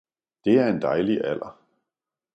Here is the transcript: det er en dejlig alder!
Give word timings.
det 0.45 0.59
er 0.59 0.67
en 0.67 0.81
dejlig 0.81 1.23
alder! 1.25 1.59